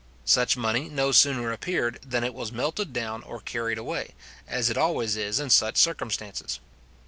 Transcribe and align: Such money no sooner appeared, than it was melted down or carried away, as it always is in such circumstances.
Such 0.25 0.57
money 0.57 0.89
no 0.89 1.11
sooner 1.11 1.51
appeared, 1.51 1.99
than 2.03 2.23
it 2.23 2.33
was 2.33 2.51
melted 2.51 2.91
down 2.91 3.21
or 3.21 3.39
carried 3.39 3.77
away, 3.77 4.15
as 4.47 4.67
it 4.67 4.75
always 4.75 5.15
is 5.15 5.39
in 5.39 5.51
such 5.51 5.77
circumstances. 5.77 6.59